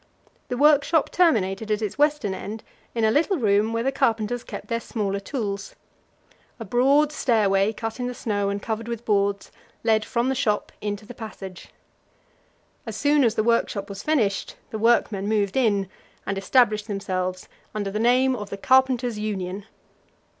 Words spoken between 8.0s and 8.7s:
the snow and